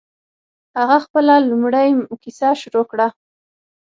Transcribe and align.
هغه 0.77 0.97
خپله 1.05 1.33
لومړۍ 1.49 1.89
کیسه 2.23 2.49
شروع 2.61 2.85
کړه. 2.91 3.07